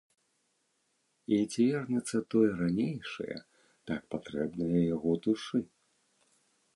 І 1.35 1.37
ці 1.51 1.65
вернецца 1.73 2.17
тое 2.33 2.49
ранейшае, 2.63 3.37
так 3.91 4.01
патрэбнае 4.15 4.81
яго 4.95 5.11
душы? 5.27 5.59